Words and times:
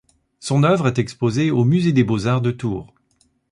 Son 0.39 0.63
œuvre 0.63 0.87
est 0.87 0.97
exposée 0.97 1.51
au 1.51 1.63
musée 1.63 1.93
des 1.93 2.03
Beaux-Arts 2.03 2.41
de 2.41 2.49
Tours. 2.49 2.91